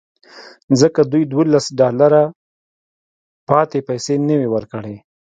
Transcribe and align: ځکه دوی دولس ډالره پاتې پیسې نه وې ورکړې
ځکه 0.81 0.99
دوی 1.11 1.23
دولس 1.33 1.65
ډالره 1.79 2.23
پاتې 3.49 3.79
پیسې 3.87 4.13
نه 4.27 4.35
وې 4.39 4.47
ورکړې 4.55 4.95